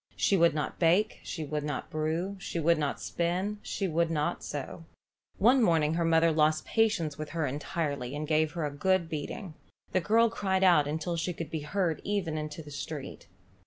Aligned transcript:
She 0.15 0.35
would 0.35 0.55
not 0.55 0.79
bake, 0.79 1.19
she 1.21 1.45
would 1.45 1.63
not 1.63 1.91
brew, 1.91 2.35
she 2.39 2.59
would 2.59 2.79
not 2.79 2.99
spin, 2.99 3.59
she 3.61 3.87
would 3.87 4.09
not 4.09 4.43
sew. 4.43 4.85
One 5.37 5.61
morning 5.61 5.93
her 5.93 6.03
mother 6.03 6.31
lost 6.31 6.65
patience 6.65 7.19
with 7.19 7.29
her 7.37 7.45
entirely, 7.45 8.15
and 8.15 8.27
gave 8.27 8.53
her 8.53 8.65
a 8.65 8.71
good 8.73 9.07
beating. 9.09 9.53
The 9.91 10.01
girl 10.01 10.31
cried 10.31 10.63
out 10.63 10.87
until 10.87 11.17
she 11.17 11.33
could 11.33 11.51
be 11.51 11.59
heard 11.59 12.01
even 12.03 12.35
into 12.35 12.63
the 12.63 12.71
street. 12.71 13.27